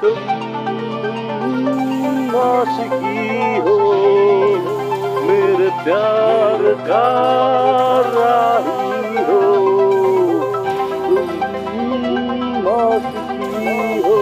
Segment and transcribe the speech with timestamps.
[0.00, 0.18] तुम
[2.40, 3.74] आशिकी हो,
[5.26, 7.02] मेरे प्यार का
[8.14, 9.40] राही हो।
[11.08, 14.18] तुम आशिकी हो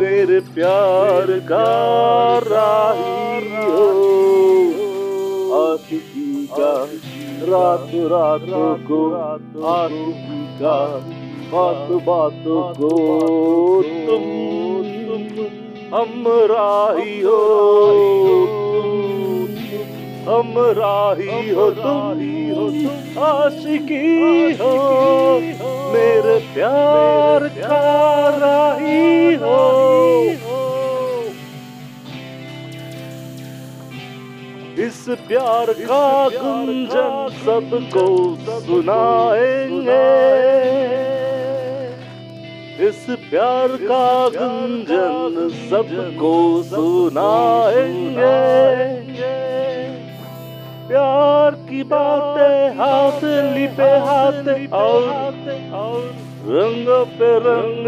[0.00, 1.68] मेरे प्यार का
[2.48, 3.86] राही हो
[5.62, 6.74] आशिकी का
[7.52, 8.46] रात रात
[8.88, 10.78] को आशिकी का
[11.54, 12.88] बात बात को
[13.82, 14.22] तुम
[15.06, 15.24] तुम
[15.94, 17.40] हम राही हो।
[20.28, 24.72] हम राही हो तुम आशिकी हो।
[25.92, 27.80] मेरे प्यार का
[28.36, 29.60] राही हो।
[34.86, 38.06] इस प्यार का गुंजन सबको
[38.60, 40.02] सुनाएँगे।
[42.80, 48.32] इस प्यार का गुंजन सबको सुनाएँगे।
[50.88, 55.02] प्यार की बातें हाथ लिपे हाथ और
[56.48, 57.86] रंग पे रंग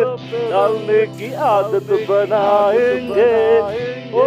[0.50, 3.34] डालने की आदत बनाएँगे।
[4.14, 4.24] ओ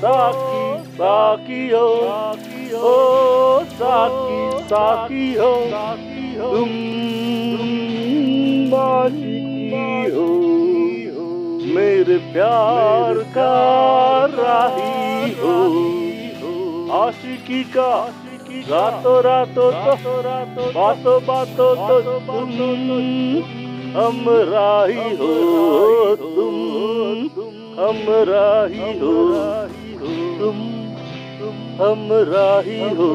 [0.00, 1.88] साकी साकी हो
[2.82, 2.96] ओ
[3.74, 5.54] साकी साकी हो
[6.40, 6.72] तुम
[9.76, 11.24] आशिकी हो
[11.74, 13.52] मेरे प्यार का
[14.32, 15.54] राही हो।
[16.98, 17.90] आशिकी का
[18.68, 19.94] रातों रातों तो
[20.74, 22.50] बातों बातों तो तुम
[23.96, 25.34] हम राही हो
[26.16, 26.54] तुम
[27.78, 29.14] हम राही हो
[30.38, 30.56] तुम
[31.80, 33.10] हम राही हो।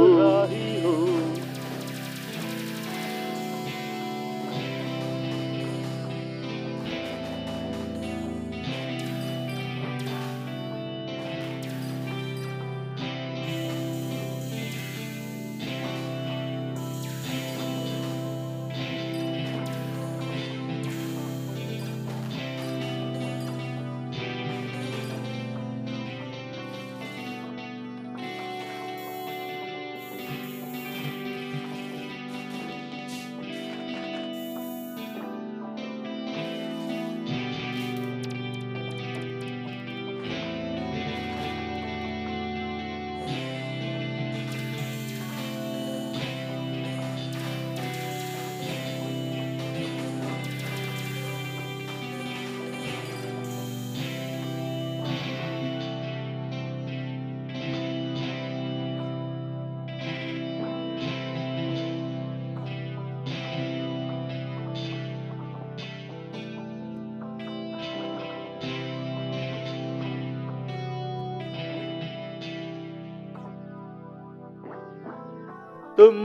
[76.02, 76.16] तुम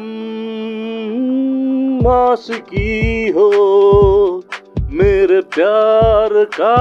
[2.11, 3.49] आशिकी हो,
[4.91, 6.77] मेरे प्यार का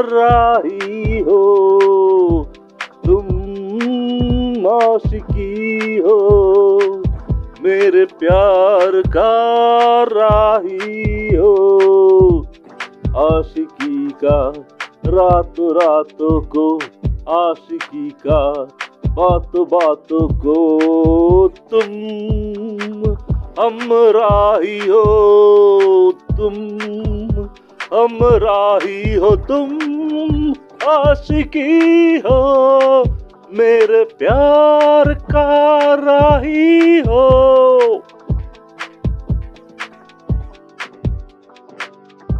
[0.00, 1.42] राही हो।
[3.06, 3.26] तुम
[4.66, 6.18] आशिकी हो,
[7.62, 9.32] मेरे प्यार का
[10.02, 11.54] राही हो।
[13.16, 14.52] आशिकी का,
[15.06, 16.78] रातों रातों को
[17.28, 18.68] आशिकी का
[19.08, 21.82] बातों बात को तुम,
[23.64, 26.54] हम राही हो तुम,
[27.98, 29.78] हम राही हो तुम,
[30.90, 33.02] आशिकी हो,
[33.52, 37.44] मेरे प्यार का राही हो।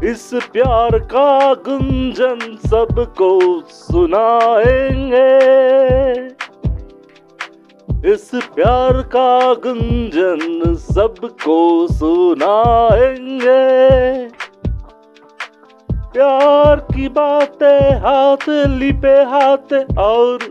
[0.04, 5.34] इस प्यार का गुंजन सबको सुनाएँगे।
[8.04, 11.56] इस प्यार का गुंजन सबको
[11.88, 13.54] सुनाएँगे।
[16.12, 20.44] प्यार की बातें हाथ लिपे हाथ और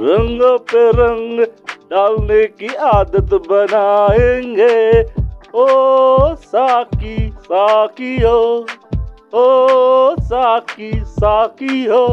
[0.00, 0.40] रंग
[0.72, 1.44] पे रंग
[1.92, 5.02] डालने की आदत बनाएँगे।
[5.54, 5.66] ओ
[6.34, 8.66] साकी साकी हो
[9.34, 12.06] ओ साकी साकी हो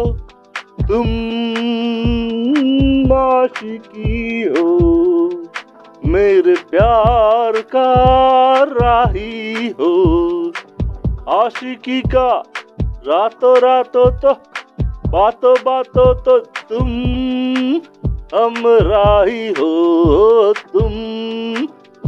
[3.10, 5.30] तुम आशिकी हो।
[6.06, 7.94] मेरे प्यार का
[8.64, 9.94] राही हो।
[11.36, 12.30] आशिकी का
[13.08, 14.34] रातों रातों तो
[15.10, 16.38] बातों बातों तो
[16.70, 16.90] तुम
[18.34, 20.94] हम राही हो, तुम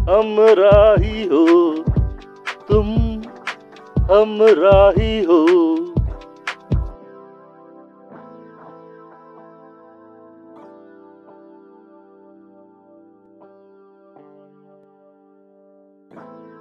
[0.09, 1.71] हम राही हो,
[2.69, 2.87] तुम
[4.11, 5.80] हम राही हो।
[16.13, 16.60] 团。